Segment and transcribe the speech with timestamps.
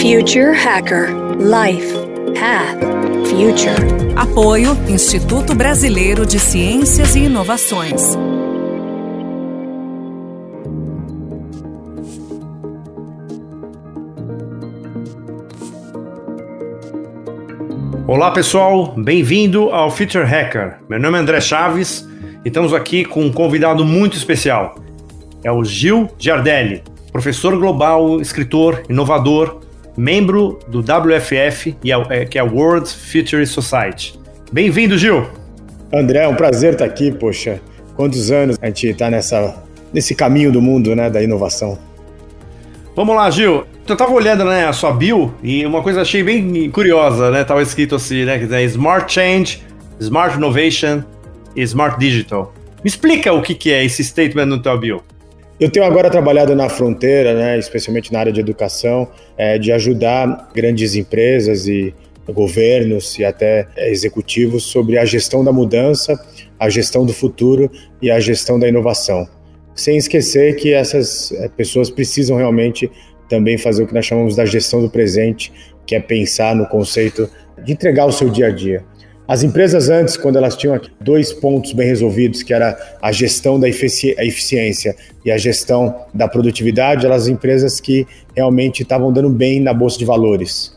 [0.00, 1.92] Future Hacker Life
[2.34, 2.80] Path
[3.28, 4.16] Future.
[4.16, 8.16] Apoio Instituto Brasileiro de Ciências e Inovações.
[18.06, 20.78] Olá pessoal, bem-vindo ao Future Hacker.
[20.88, 22.08] Meu nome é André Chaves
[22.42, 24.76] e estamos aqui com um convidado muito especial.
[25.44, 26.82] É o Gil Giardelli,
[27.12, 29.60] professor global, escritor, inovador,
[30.00, 31.76] membro do WFF,
[32.08, 34.18] é, que é o World Future Society.
[34.50, 35.26] Bem-vindo, Gil!
[35.92, 37.60] André, é um prazer estar aqui, poxa.
[37.96, 39.62] Quantos anos a gente está nessa,
[39.92, 41.78] nesse caminho do mundo, né, da inovação.
[42.96, 43.66] Vamos lá, Gil.
[43.86, 47.44] Eu estava olhando né, a sua bio e uma coisa achei bem curiosa, né?
[47.44, 48.38] Tava escrito assim, né?
[48.38, 49.62] Que é Smart Change,
[49.98, 51.02] Smart Innovation
[51.54, 52.54] e Smart Digital.
[52.82, 55.02] Me explica o que, que é esse statement no teu bio.
[55.60, 59.06] Eu tenho agora trabalhado na fronteira, né, especialmente na área de educação,
[59.36, 61.94] é, de ajudar grandes empresas e
[62.32, 66.18] governos e até executivos sobre a gestão da mudança,
[66.58, 67.70] a gestão do futuro
[68.00, 69.28] e a gestão da inovação.
[69.74, 72.90] Sem esquecer que essas é, pessoas precisam realmente
[73.28, 75.52] também fazer o que nós chamamos da gestão do presente,
[75.86, 77.28] que é pensar no conceito
[77.62, 78.82] de entregar o seu dia a dia.
[79.30, 83.68] As empresas antes, quando elas tinham dois pontos bem resolvidos, que era a gestão da
[83.68, 89.96] eficiência e a gestão da produtividade, elas empresas que realmente estavam dando bem na bolsa
[89.96, 90.76] de valores.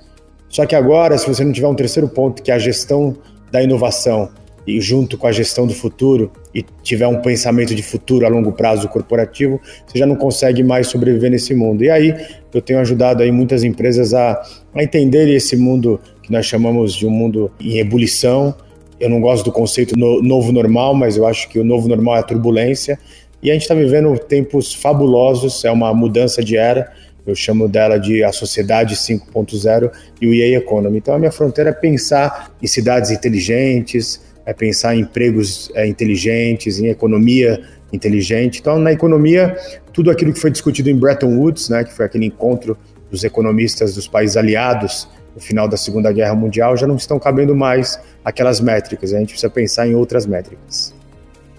[0.49, 3.17] Só que agora, se você não tiver um terceiro ponto, que é a gestão
[3.51, 4.29] da inovação
[4.67, 8.51] e junto com a gestão do futuro e tiver um pensamento de futuro a longo
[8.51, 11.83] prazo corporativo, você já não consegue mais sobreviver nesse mundo.
[11.83, 12.15] E aí
[12.53, 14.39] eu tenho ajudado aí muitas empresas a,
[14.75, 18.55] a entenderem esse mundo que nós chamamos de um mundo em ebulição.
[18.99, 22.15] Eu não gosto do conceito no, novo normal, mas eu acho que o novo normal
[22.15, 22.97] é a turbulência.
[23.43, 26.91] E a gente está vivendo tempos fabulosos, é uma mudança de era.
[27.27, 30.97] Eu chamo dela de a sociedade 5.0 e o EA Economy.
[30.97, 36.79] Então a minha fronteira é pensar em cidades inteligentes, é pensar em empregos é, inteligentes,
[36.79, 37.61] em economia
[37.91, 38.59] inteligente.
[38.61, 39.57] Então na economia,
[39.91, 42.77] tudo aquilo que foi discutido em Bretton Woods, né, que foi aquele encontro
[43.11, 47.55] dos economistas dos países aliados no final da Segunda Guerra Mundial, já não estão cabendo
[47.55, 49.13] mais aquelas métricas.
[49.13, 50.93] A gente precisa pensar em outras métricas.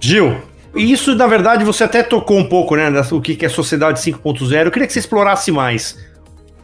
[0.00, 0.36] Gil,
[0.74, 4.66] isso na verdade você até tocou um pouco, né, o que é sociedade 5.0.
[4.66, 5.98] Eu queria que você explorasse mais.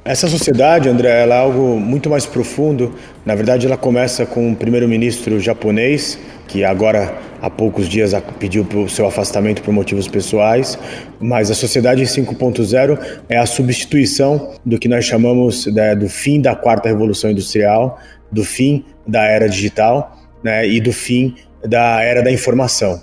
[0.03, 2.95] Essa sociedade, André, ela é algo muito mais profundo.
[3.25, 6.19] Na verdade, ela começa com o primeiro-ministro japonês,
[6.49, 10.79] que agora há poucos dias pediu o seu afastamento por motivos pessoais,
[11.21, 16.57] mas a sociedade 5.0 é a substituição do que nós chamamos né, do fim da
[16.57, 18.01] quarta revolução industrial,
[18.33, 23.03] do fim da era digital né, e do fim da era da informação.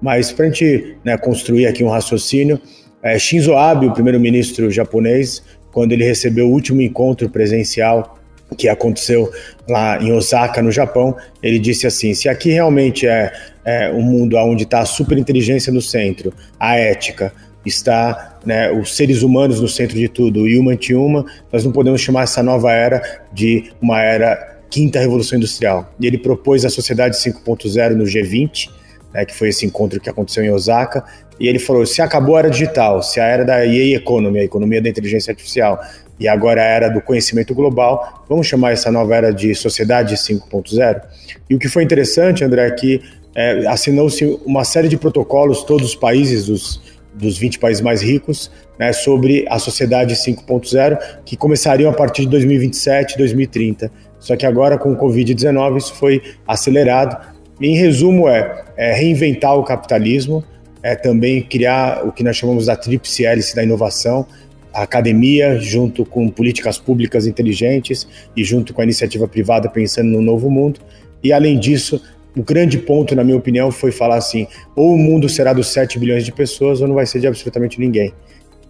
[0.00, 2.60] Mas para a gente né, construir aqui um raciocínio,
[3.04, 5.42] é, Shinzo Abe, o primeiro-ministro japonês,
[5.74, 8.16] quando ele recebeu o último encontro presencial
[8.56, 9.30] que aconteceu
[9.68, 13.32] lá em Osaka, no Japão, ele disse assim: se aqui realmente é,
[13.64, 17.32] é um mundo onde está a superinteligência no centro, a ética,
[17.66, 21.72] está né, os seres humanos no centro de tudo, o Human to Human, nós não
[21.72, 23.02] podemos chamar essa nova era
[23.32, 25.92] de uma era quinta revolução industrial.
[25.98, 28.70] E ele propôs a sociedade 5.0 no G20,
[29.12, 31.04] né, que foi esse encontro que aconteceu em Osaka,
[31.38, 34.44] e ele falou: se acabou a era digital, se a era da EA Economy, a
[34.44, 35.80] economia da inteligência artificial,
[36.18, 41.02] e agora a era do conhecimento global, vamos chamar essa nova era de sociedade 5.0?
[41.50, 43.02] E o que foi interessante, André, é que
[43.34, 46.80] é, assinou-se uma série de protocolos, todos os países dos,
[47.14, 52.28] dos 20 países mais ricos, né, sobre a sociedade 5.0, que começariam a partir de
[52.28, 53.90] 2027, 2030.
[54.18, 57.34] Só que agora, com o Covid-19, isso foi acelerado.
[57.60, 60.44] Em resumo, é, é reinventar o capitalismo,
[60.84, 64.26] é também criar o que nós chamamos da tríplice hélice da inovação,
[64.70, 68.06] a academia, junto com políticas públicas inteligentes
[68.36, 70.80] e junto com a iniciativa privada pensando no novo mundo.
[71.22, 72.02] E além disso,
[72.36, 74.46] o grande ponto, na minha opinião, foi falar assim:
[74.76, 77.80] ou o mundo será dos 7 bilhões de pessoas, ou não vai ser de absolutamente
[77.80, 78.12] ninguém.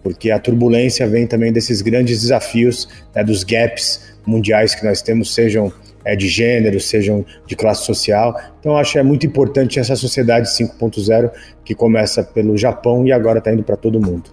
[0.01, 5.33] Porque a turbulência vem também desses grandes desafios, né, dos gaps mundiais que nós temos,
[5.33, 5.73] sejam
[6.05, 8.39] é, de gênero, sejam de classe social.
[8.59, 11.31] Então, acho que é muito importante essa sociedade 5.0
[11.65, 14.29] que começa pelo Japão e agora está indo para todo mundo.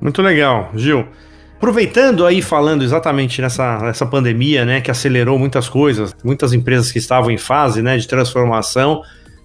[0.00, 1.06] Muito legal, Gil.
[1.56, 6.98] Aproveitando aí, falando exatamente nessa, nessa pandemia, né, que acelerou muitas coisas, muitas empresas que
[6.98, 9.02] estavam em fase, né, de transformação,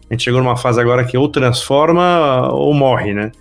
[0.10, 3.32] a gente chegou numa fase agora que ou transforma ou morre, né?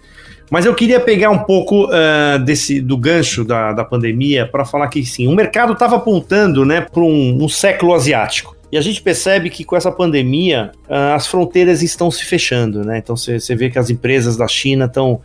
[0.52, 4.86] Mas eu queria pegar um pouco uh, desse do gancho da, da pandemia para falar
[4.88, 8.54] que sim, o mercado estava apontando, né, para um, um século asiático.
[8.70, 12.98] E a gente percebe que com essa pandemia uh, as fronteiras estão se fechando, né?
[12.98, 15.22] Então você vê que as empresas da China estão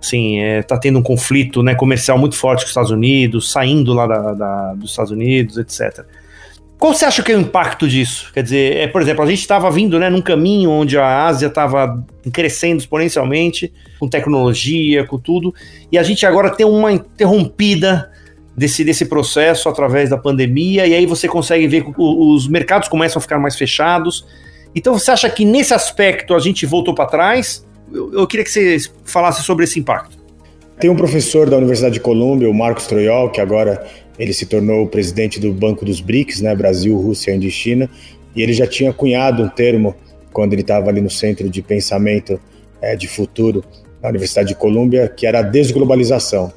[0.00, 4.06] Assim, é, tendo um conflito né, comercial muito forte com os Estados Unidos, saindo lá
[4.06, 6.06] da, da, dos Estados Unidos, etc.
[6.78, 8.30] Qual você acha que é o impacto disso?
[8.32, 11.48] Quer dizer, é, por exemplo, a gente estava vindo né, num caminho onde a Ásia
[11.48, 15.52] estava crescendo exponencialmente, com tecnologia, com tudo,
[15.90, 18.08] e a gente agora tem uma interrompida
[18.56, 23.18] desse, desse processo através da pandemia, e aí você consegue ver que os mercados começam
[23.18, 24.24] a ficar mais fechados.
[24.72, 27.66] Então você acha que nesse aspecto a gente voltou para trás?
[27.92, 30.16] Eu, eu queria que você falasse sobre esse impacto.
[30.78, 33.84] Tem um professor da Universidade de Colômbia, o Marcos Troiol, que agora
[34.18, 37.88] ele se tornou o presidente do Banco dos BRICS, né, Brasil, Rússia, Índia e China,
[38.34, 39.94] e ele já tinha cunhado um termo
[40.32, 42.40] quando ele estava ali no centro de pensamento
[42.80, 43.64] é, de futuro
[44.02, 46.52] na Universidade de Colômbia, que era a desglobalização.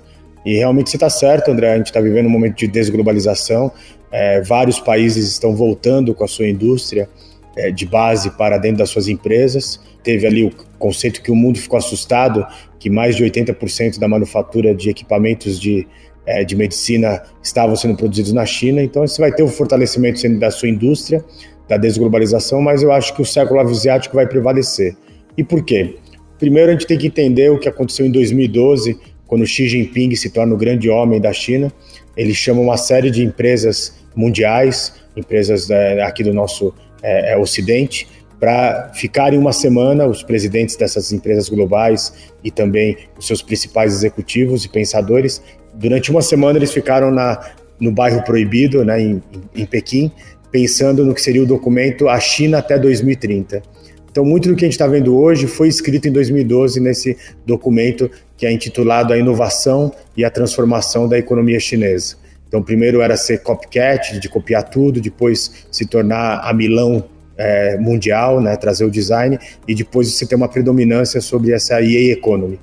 [0.46, 3.72] E realmente você está certo, André, a gente está vivendo um momento de desglobalização,
[4.12, 7.08] é, vários países estão voltando com a sua indústria
[7.56, 9.80] é, de base para dentro das suas empresas.
[10.04, 12.46] Teve ali o conceito que o mundo ficou assustado,
[12.80, 15.88] que mais de 80% da manufatura de equipamentos de
[16.26, 18.82] é, de medicina estavam sendo produzidos na China.
[18.82, 21.24] Então, você vai ter o fortalecimento da sua indústria,
[21.68, 24.96] da desglobalização, mas eu acho que o século asiático vai prevalecer.
[25.38, 25.96] E por quê?
[26.38, 28.98] Primeiro, a gente tem que entender o que aconteceu em 2012,
[29.28, 31.72] quando Xi Jinping se torna o grande homem da China.
[32.18, 38.08] Ele chama uma série de empresas mundiais, empresas é, aqui do nosso é, é Ocidente,
[38.40, 42.12] para ficarem uma semana, os presidentes dessas empresas globais
[42.44, 45.42] e também os seus principais executivos e pensadores,
[45.81, 47.39] Durante uma semana eles ficaram na,
[47.80, 49.22] no bairro proibido, né, em,
[49.56, 50.12] em Pequim,
[50.51, 53.63] pensando no que seria o documento A China até 2030.
[54.12, 58.12] Então, muito do que a gente está vendo hoje foi escrito em 2012 nesse documento
[58.38, 62.18] que é intitulado A Inovação e a Transformação da Economia Chinesa.
[62.48, 67.06] Então, primeiro era ser copycat, de copiar tudo, depois se tornar a Milão
[67.38, 72.12] é, mundial, né, trazer o design, e depois você ter uma predominância sobre essa EA
[72.12, 72.60] Economy.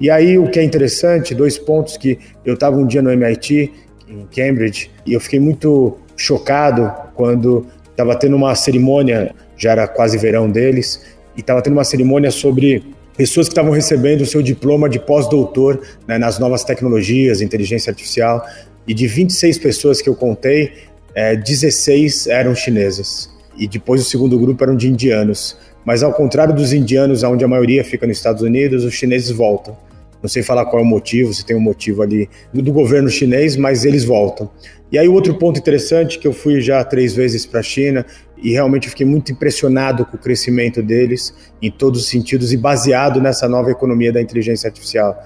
[0.00, 3.72] E aí o que é interessante, dois pontos que eu estava um dia no MIT
[4.08, 10.18] em Cambridge e eu fiquei muito chocado quando estava tendo uma cerimônia, já era quase
[10.18, 11.02] verão deles,
[11.34, 12.82] e estava tendo uma cerimônia sobre
[13.16, 18.44] pessoas que estavam recebendo o seu diploma de pós-doutor né, nas novas tecnologias, inteligência artificial,
[18.86, 20.72] e de 26 pessoas que eu contei,
[21.14, 23.30] é, 16 eram chinesas.
[23.56, 25.56] E depois o segundo grupo eram de indianos.
[25.84, 29.76] Mas ao contrário dos indianos, onde a maioria fica nos Estados Unidos, os chineses voltam.
[30.26, 33.56] Não sei falar qual é o motivo, se tem um motivo ali do governo chinês,
[33.56, 34.50] mas eles voltam.
[34.90, 38.04] E aí, outro ponto interessante, que eu fui já três vezes para a China
[38.36, 41.32] e realmente fiquei muito impressionado com o crescimento deles
[41.62, 45.16] em todos os sentidos e baseado nessa nova economia da inteligência artificial.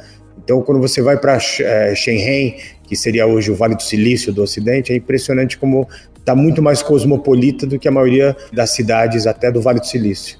[0.45, 2.57] Então, quando você vai para é, Shenzhen,
[2.87, 5.89] que seria hoje o Vale do Silício do Ocidente, é impressionante como
[6.19, 10.39] está muito mais cosmopolita do que a maioria das cidades até do Vale do Silício.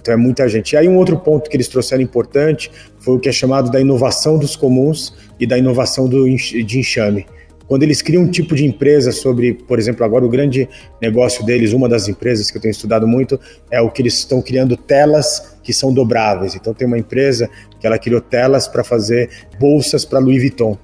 [0.00, 0.72] Então é muita gente.
[0.72, 3.80] E aí um outro ponto que eles trouxeram importante foi o que é chamado da
[3.80, 7.26] inovação dos comuns e da inovação do, de enxame.
[7.66, 10.68] Quando eles criam um tipo de empresa sobre, por exemplo, agora o grande
[11.00, 13.38] negócio deles, uma das empresas que eu tenho estudado muito,
[13.70, 16.56] é o que eles estão criando telas que são dobráveis.
[16.56, 17.48] Então tem uma empresa
[17.78, 19.30] que ela criou telas para fazer
[19.60, 20.76] bolsas para Louis Vuitton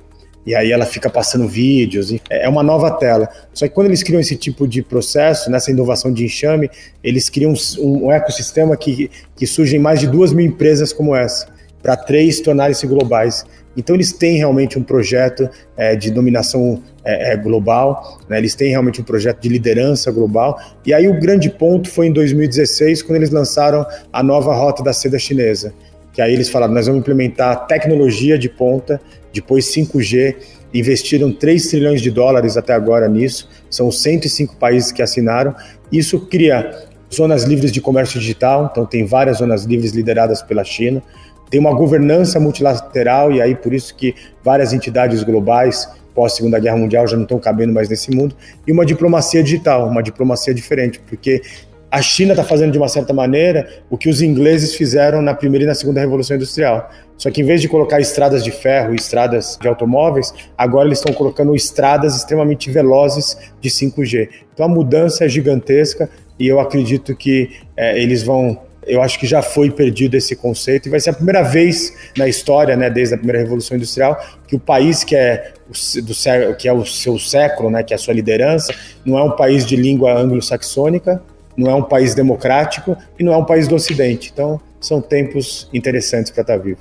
[0.46, 3.28] e aí ela fica passando vídeos, é uma nova tela.
[3.52, 6.70] Só que quando eles criam esse tipo de processo, nessa inovação de enxame,
[7.02, 11.48] eles criam um, um ecossistema que, que surgem mais de duas mil empresas como essa,
[11.82, 13.44] para três tornarem-se globais.
[13.76, 18.38] Então eles têm realmente um projeto é, de dominação é, é, global, né?
[18.38, 20.58] eles têm realmente um projeto de liderança global.
[20.84, 24.92] E aí o grande ponto foi em 2016, quando eles lançaram a nova rota da
[24.92, 25.74] seda chinesa,
[26.16, 28.98] que aí eles falaram, nós vamos implementar tecnologia de ponta
[29.34, 30.34] depois 5G,
[30.72, 35.54] investiram 3 trilhões de dólares até agora nisso, são 105 países que assinaram.
[35.92, 41.02] Isso cria zonas livres de comércio digital, então tem várias zonas livres lideradas pela China.
[41.50, 46.78] Tem uma governança multilateral e aí por isso que várias entidades globais pós Segunda Guerra
[46.78, 48.34] Mundial já não estão cabendo mais nesse mundo
[48.66, 51.42] e uma diplomacia digital, uma diplomacia diferente, porque
[51.90, 55.64] a China está fazendo de uma certa maneira o que os ingleses fizeram na primeira
[55.64, 56.90] e na segunda revolução industrial.
[57.16, 60.98] Só que em vez de colocar estradas de ferro e estradas de automóveis, agora eles
[60.98, 64.28] estão colocando estradas extremamente velozes de 5G.
[64.52, 68.60] Então a mudança é gigantesca e eu acredito que é, eles vão.
[68.86, 72.28] Eu acho que já foi perdido esse conceito e vai ser a primeira vez na
[72.28, 74.16] história, né, desde a primeira revolução industrial,
[74.46, 77.96] que o país que é o, do, que é o seu século, né, que é
[77.96, 78.72] a sua liderança,
[79.04, 81.20] não é um país de língua anglo-saxônica,
[81.56, 84.30] não é um país democrático e não é um país do Ocidente.
[84.32, 86.78] Então, são tempos interessantes para estar tá vivo.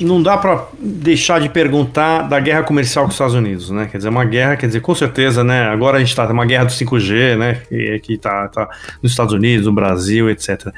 [0.00, 3.86] Não dá para deixar de perguntar da guerra comercial com os Estados Unidos, né?
[3.88, 5.64] Quer dizer, uma guerra, quer dizer, com certeza, né?
[5.64, 7.60] Agora a gente está uma guerra do 5G, né?
[7.68, 8.68] Que, que tá, tá
[9.02, 10.72] nos Estados Unidos, no Brasil, etc.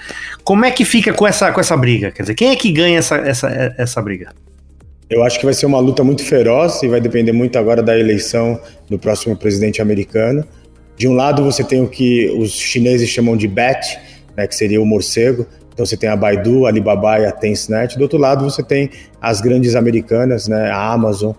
[0.44, 2.10] Como é que fica com essa, com essa briga?
[2.10, 4.32] Quer dizer, quem é que ganha essa, essa, essa briga?
[5.08, 7.96] Eu acho que vai ser uma luta muito feroz e vai depender muito agora da
[7.96, 8.60] eleição
[8.90, 10.44] do próximo presidente americano.
[10.96, 13.98] De um lado, você tem o que os chineses chamam de BAT,
[14.36, 15.46] né, que seria o morcego.
[15.72, 17.96] Então você tem a Baidu, a Alibaba e a Tencent.
[17.96, 21.32] Do outro lado, você tem as grandes americanas, né, a Amazon,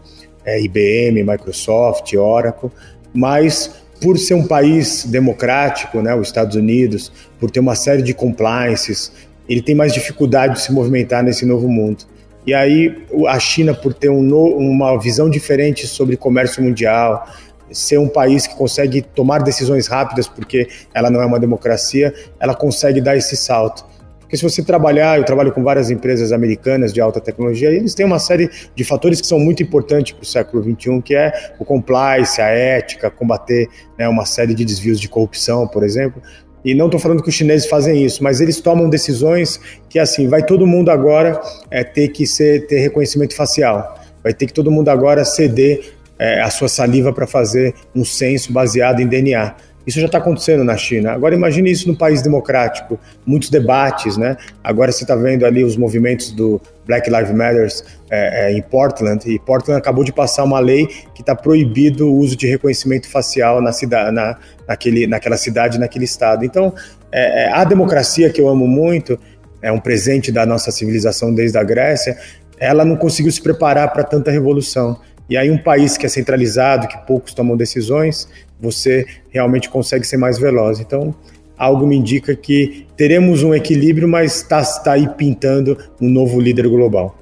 [0.46, 2.70] é, IBM, Microsoft, Oracle.
[3.12, 8.14] Mas por ser um país democrático, né, os Estados Unidos, por ter uma série de
[8.14, 9.12] compliances,
[9.50, 12.06] ele tem mais dificuldade de se movimentar nesse novo mundo.
[12.46, 12.96] E aí
[13.28, 17.28] a China, por ter um no, uma visão diferente sobre comércio mundial,
[17.72, 22.56] ser um país que consegue tomar decisões rápidas, porque ela não é uma democracia, ela
[22.56, 23.86] consegue dar esse salto.
[24.28, 27.94] Porque se você trabalhar, eu trabalho com várias empresas americanas de alta tecnologia, e eles
[27.94, 31.32] têm uma série de fatores que são muito importantes para o século XXI, que é
[31.58, 36.22] o compliance, a ética, combater né, uma série de desvios de corrupção, por exemplo.
[36.66, 40.28] E não estou falando que os chineses fazem isso, mas eles tomam decisões que assim
[40.28, 41.40] vai todo mundo agora
[41.72, 46.42] é, ter que ser, ter reconhecimento facial, vai ter que todo mundo agora ceder é,
[46.42, 49.56] a sua saliva para fazer um censo baseado em DNA.
[49.88, 51.14] Isso já está acontecendo na China.
[51.14, 54.36] Agora imagine isso num país democrático, muitos debates, né?
[54.62, 57.70] Agora você está vendo ali os movimentos do Black Lives Matter
[58.12, 62.18] é, é, em Portland e Portland acabou de passar uma lei que está proibido o
[62.18, 66.44] uso de reconhecimento facial na cidade, na, naquele, naquela cidade, naquele estado.
[66.44, 66.74] Então,
[67.10, 69.18] é, é, a democracia que eu amo muito
[69.62, 72.18] é um presente da nossa civilização desde a Grécia.
[72.60, 75.00] Ela não conseguiu se preparar para tanta revolução.
[75.30, 78.28] E aí um país que é centralizado, que poucos tomam decisões,
[78.60, 80.80] você realmente consegue ser mais veloz.
[80.80, 81.14] Então,
[81.58, 86.68] algo me indica que teremos um equilíbrio, mas está tá aí pintando um novo líder
[86.68, 87.18] global.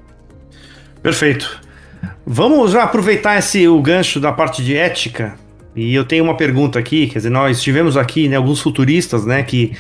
[1.02, 1.62] Perfeito.
[2.26, 5.36] Vamos aproveitar esse o gancho da parte de ética.
[5.76, 9.44] E eu tenho uma pergunta aqui, quer dizer, nós tivemos aqui né, alguns futuristas né,
[9.44, 9.74] que,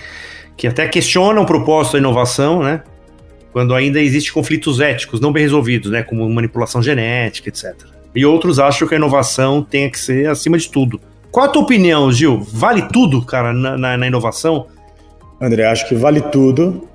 [0.57, 2.83] que até questionam o propósito da inovação, né?
[3.53, 6.03] Quando ainda existe conflitos éticos não bem resolvidos, né?
[6.03, 7.94] Como manipulação genética, etc.
[8.15, 10.99] E outros acham que a inovação tem que ser acima de tudo.
[11.31, 12.39] Qual a tua opinião, Gil?
[12.39, 14.67] Vale tudo, cara, na, na, na inovação?
[15.41, 16.87] André, acho que vale tudo,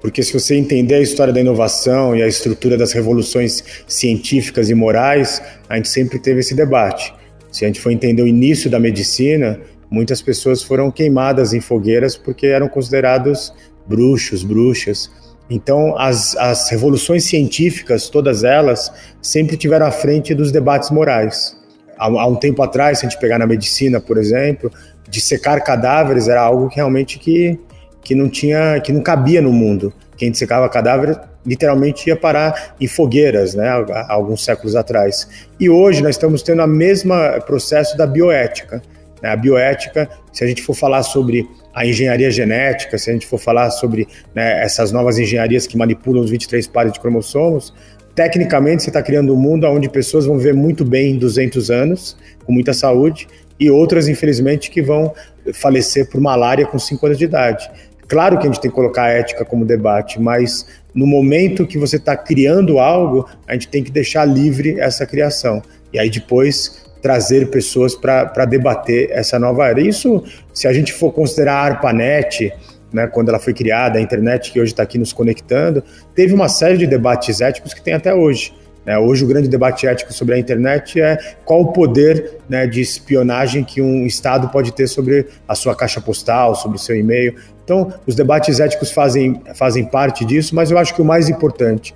[0.00, 4.74] porque se você entender a história da inovação e a estrutura das revoluções científicas e
[4.74, 7.14] morais, a gente sempre teve esse debate.
[7.52, 12.16] Se a gente for entender o início da medicina, muitas pessoas foram queimadas em fogueiras
[12.16, 13.52] porque eram considerados
[13.86, 15.10] bruxos, bruxas.
[15.48, 21.56] Então, as, as revoluções científicas, todas elas, sempre tiveram à frente dos debates morais.
[21.98, 24.70] Há, há um tempo atrás, se a gente pegar na medicina, por exemplo,
[25.08, 27.58] de secar cadáveres era algo que realmente que,
[28.02, 29.92] que não tinha, que não cabia no mundo.
[30.16, 35.28] Quem secava cadáver literalmente ia parar em fogueiras, né, há, alguns séculos atrás.
[35.60, 37.12] E hoje nós estamos tendo o mesmo
[37.46, 38.82] processo da bioética.
[39.24, 39.30] Né?
[39.30, 43.38] A bioética, se a gente for falar sobre a engenharia genética, se a gente for
[43.38, 47.72] falar sobre né, essas novas engenharias que manipulam os 23 pares de cromossomos,
[48.14, 52.18] tecnicamente você está criando um mundo onde pessoas vão viver muito bem em 200 anos,
[52.44, 53.26] com muita saúde,
[53.58, 55.14] e outras, infelizmente, que vão
[55.54, 57.70] falecer por malária com 5 anos de idade.
[58.06, 61.78] Claro que a gente tem que colocar a ética como debate, mas no momento que
[61.78, 65.62] você está criando algo, a gente tem que deixar livre essa criação.
[65.94, 69.78] E aí depois trazer pessoas para debater essa nova era.
[69.78, 72.50] Isso, se a gente for considerar a ARPANET,
[72.90, 75.84] né, quando ela foi criada, a internet que hoje está aqui nos conectando,
[76.14, 78.54] teve uma série de debates éticos que tem até hoje.
[78.86, 78.96] Né?
[78.96, 83.64] Hoje o grande debate ético sobre a internet é qual o poder né, de espionagem
[83.64, 87.34] que um Estado pode ter sobre a sua caixa postal, sobre o seu e-mail.
[87.64, 91.94] Então, os debates éticos fazem, fazem parte disso, mas eu acho que o mais importante,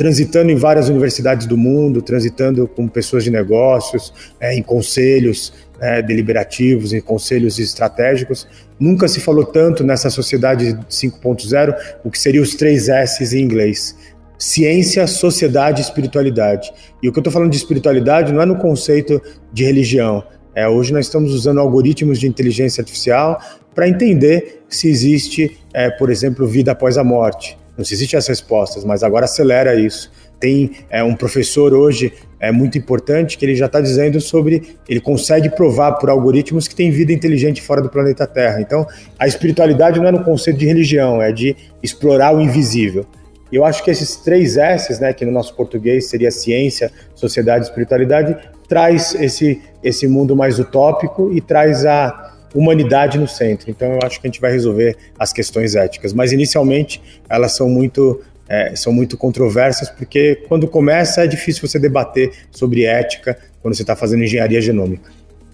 [0.00, 6.00] transitando em várias universidades do mundo, transitando com pessoas de negócios, é, em conselhos é,
[6.00, 8.48] deliberativos, em conselhos estratégicos,
[8.80, 13.94] Nunca se falou tanto nessa sociedade 5.0 o que seriam os três S's em inglês:
[14.38, 16.72] ciência, sociedade e espiritualidade.
[17.02, 19.20] E o que eu estou falando de espiritualidade não é no conceito
[19.52, 20.24] de religião.
[20.54, 23.38] É, hoje nós estamos usando algoritmos de inteligência artificial
[23.74, 27.59] para entender se existe, é, por exemplo, vida após a morte.
[27.76, 30.10] Não se existem as respostas, mas agora acelera isso.
[30.38, 34.98] Tem é, um professor hoje é muito importante que ele já está dizendo sobre ele
[34.98, 38.60] consegue provar por algoritmos que tem vida inteligente fora do planeta Terra.
[38.60, 38.86] Então,
[39.18, 43.04] a espiritualidade não é no conceito de religião, é de explorar o invisível.
[43.52, 47.64] E eu acho que esses três S's, né, que no nosso português seria ciência, sociedade
[47.64, 48.36] e espiritualidade,
[48.68, 53.70] traz esse, esse mundo mais utópico e traz a humanidade no centro.
[53.70, 56.12] Então eu acho que a gente vai resolver as questões éticas.
[56.12, 61.78] Mas inicialmente elas são muito é, são muito controversas, porque quando começa é difícil você
[61.78, 65.10] debater sobre ética quando você está fazendo engenharia genômica.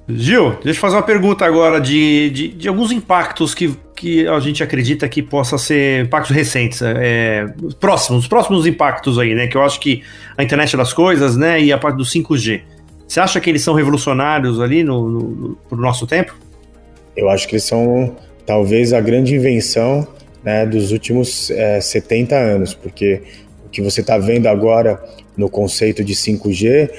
[0.09, 4.39] Gil, deixa eu fazer uma pergunta agora de, de, de alguns impactos que, que a
[4.39, 9.49] gente acredita que possa ser impactos recentes, é, próximos, próximos impactos aí, né?
[9.49, 10.03] Que eu acho que
[10.39, 12.63] a internet das coisas, né, e a parte do 5G.
[13.07, 16.37] Você acha que eles são revolucionários ali no, no, no pro nosso tempo?
[17.17, 20.07] Eu acho que eles são talvez a grande invenção
[20.45, 23.23] né, dos últimos é, 70 anos, porque
[23.65, 25.03] o que você está vendo agora
[25.37, 26.91] no conceito de 5G,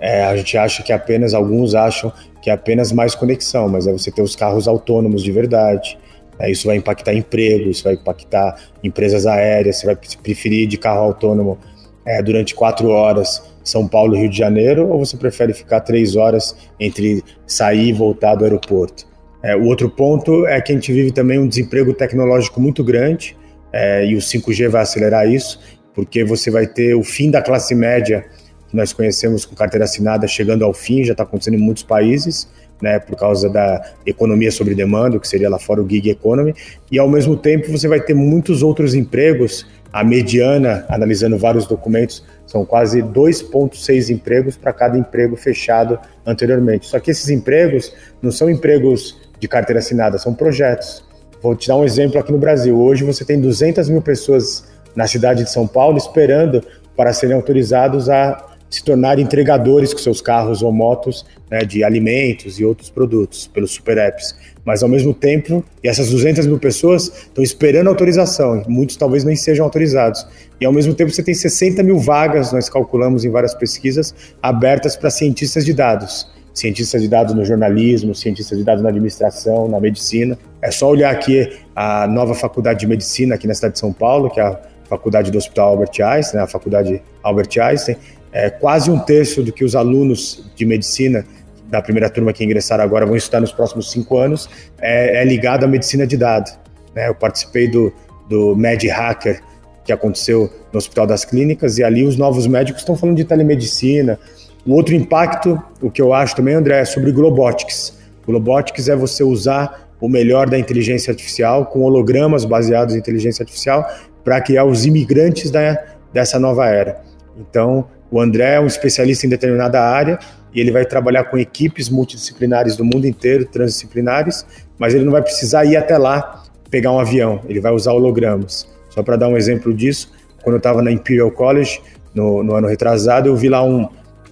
[0.00, 3.92] é, a gente acha que apenas, alguns acham que é apenas mais conexão, mas é
[3.92, 5.98] você ter os carros autônomos de verdade.
[6.38, 11.00] É, isso vai impactar emprego, isso vai impactar empresas aéreas, você vai preferir de carro
[11.00, 11.58] autônomo
[12.04, 16.56] é, durante quatro horas São Paulo Rio de Janeiro, ou você prefere ficar três horas
[16.78, 19.06] entre sair e voltar do aeroporto?
[19.46, 23.36] É, o outro ponto é que a gente vive também um desemprego tecnológico muito grande,
[23.72, 25.60] é, e o 5G vai acelerar isso,
[25.94, 28.24] porque você vai ter o fim da classe média
[28.68, 32.50] que nós conhecemos com carteira assinada chegando ao fim, já está acontecendo em muitos países,
[32.82, 36.52] né, por causa da economia sobre demanda, que seria lá fora o gig economy,
[36.90, 39.64] e ao mesmo tempo você vai ter muitos outros empregos.
[39.92, 46.86] A mediana, analisando vários documentos, são quase 2,6 empregos para cada emprego fechado anteriormente.
[46.86, 51.04] Só que esses empregos não são empregos de carteira assinada, são projetos.
[51.42, 52.78] Vou te dar um exemplo aqui no Brasil.
[52.78, 54.64] Hoje você tem 200 mil pessoas
[54.94, 56.62] na cidade de São Paulo esperando
[56.96, 62.58] para serem autorizados a se tornar entregadores com seus carros ou motos né, de alimentos
[62.58, 64.34] e outros produtos pelos super apps.
[64.64, 69.64] Mas ao mesmo tempo, essas 200 mil pessoas estão esperando autorização, muitos talvez nem sejam
[69.64, 70.26] autorizados.
[70.60, 74.96] E ao mesmo tempo você tem 60 mil vagas, nós calculamos em várias pesquisas, abertas
[74.96, 76.26] para cientistas de dados.
[76.56, 80.38] Cientistas de dados no jornalismo, cientistas de dados na administração, na medicina.
[80.62, 84.30] É só olhar aqui a nova faculdade de medicina aqui na cidade de São Paulo,
[84.30, 84.58] que é a
[84.88, 87.96] faculdade do Hospital Albert Einstein, né, a faculdade Albert Einstein,
[88.32, 91.26] é, quase um terço do que os alunos de medicina
[91.68, 94.48] da primeira turma que ingressaram agora vão estudar nos próximos cinco anos
[94.78, 96.58] é, é ligado à medicina de dados.
[96.94, 97.08] Né?
[97.08, 97.92] Eu participei do,
[98.30, 99.42] do Med Hacker
[99.84, 104.18] que aconteceu no Hospital das Clínicas e ali os novos médicos estão falando de telemedicina.
[104.66, 107.96] Um outro impacto, o que eu acho também, André, é sobre Globotics.
[108.26, 113.86] Globotics é você usar o melhor da inteligência artificial com hologramas baseados em inteligência artificial
[114.24, 115.80] para criar os imigrantes da,
[116.12, 117.00] dessa nova era.
[117.38, 120.18] Então, o André é um especialista em determinada área
[120.52, 124.44] e ele vai trabalhar com equipes multidisciplinares do mundo inteiro, transdisciplinares,
[124.78, 128.68] mas ele não vai precisar ir até lá pegar um avião, ele vai usar hologramas.
[128.90, 130.10] Só para dar um exemplo disso,
[130.42, 131.80] quando eu estava na Imperial College,
[132.14, 133.88] no, no, ano retrasado, eu vi lá um,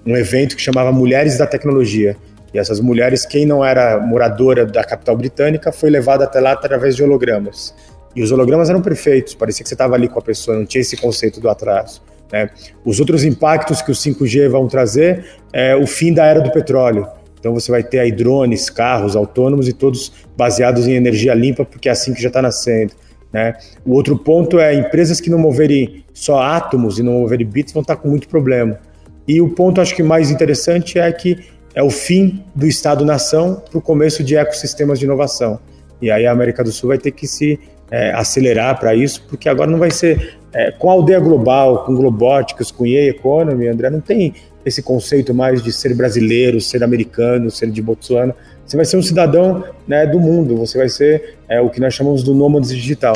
[0.07, 2.17] um evento que chamava Mulheres da Tecnologia.
[2.53, 6.95] E essas mulheres, quem não era moradora da capital britânica, foi levada até lá através
[6.95, 7.75] de hologramas.
[8.15, 10.81] E os hologramas eram perfeitos, parecia que você estava ali com a pessoa, não tinha
[10.81, 12.01] esse conceito do atraso.
[12.33, 12.49] Né?
[12.85, 17.09] Os outros impactos que o 5G vão trazer é o fim da era do petróleo.
[17.39, 21.89] Então você vai ter aí drones, carros autônomos e todos baseados em energia limpa, porque
[21.89, 22.95] é assim que já está nascendo.
[23.33, 23.55] Né?
[23.85, 27.83] O outro ponto é empresas que não moverem só átomos e não moverem bits vão
[27.83, 28.79] estar tá com muito problema.
[29.27, 31.39] E o ponto acho que mais interessante é que
[31.75, 35.59] é o fim do Estado-nação para o começo de ecossistemas de inovação.
[36.01, 37.59] E aí a América do Sul vai ter que se
[37.91, 41.95] é, acelerar para isso, porque agora não vai ser é, com a aldeia global, com
[41.95, 44.35] globóticas, com EA Economy, André, não tem
[44.65, 48.35] esse conceito mais de ser brasileiro, ser americano, ser de Botsuana.
[48.65, 51.93] Você vai ser um cidadão né, do mundo, você vai ser é, o que nós
[51.93, 53.15] chamamos do nômade digital.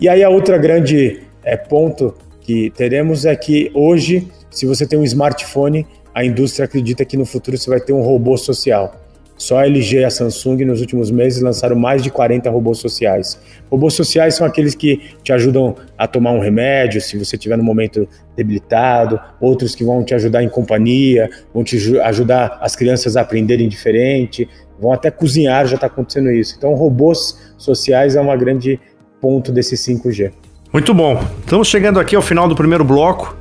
[0.00, 4.98] E aí a outra grande é, ponto que teremos é que hoje, se você tem
[4.98, 8.94] um smartphone, a indústria acredita que no futuro você vai ter um robô social.
[9.38, 13.40] Só a LG e a Samsung nos últimos meses lançaram mais de 40 robôs sociais.
[13.70, 17.62] Robôs sociais são aqueles que te ajudam a tomar um remédio se você estiver no
[17.62, 23.20] momento debilitado, outros que vão te ajudar em companhia, vão te ajudar as crianças a
[23.20, 24.48] aprenderem diferente,
[24.80, 26.56] vão até cozinhar, já está acontecendo isso.
[26.58, 28.80] Então, robôs sociais é uma grande
[29.20, 30.32] ponto desse 5G.
[30.72, 31.22] Muito bom.
[31.40, 33.37] Estamos chegando aqui ao final do primeiro bloco.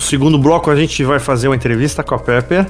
[0.00, 2.66] No segundo bloco, a gente vai fazer uma entrevista com a Pepper.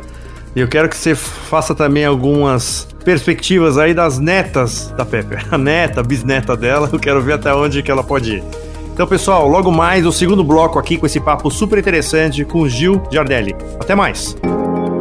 [0.55, 5.47] E eu quero que você faça também algumas perspectivas aí das netas da Pepper.
[5.49, 8.45] A neta, a bisneta dela, eu quero ver até onde que ela pode ir.
[8.93, 13.01] Então, pessoal, logo mais o segundo bloco aqui com esse papo super interessante com Gil
[13.13, 13.55] Giardelli.
[13.79, 14.37] Até mais.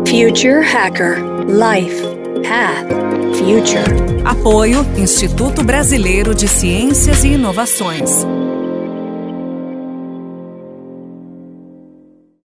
[0.07, 2.03] Future Hacker Life
[2.47, 2.89] Path
[3.35, 4.23] Future.
[4.23, 8.23] Apoio Instituto Brasileiro de Ciências e Inovações.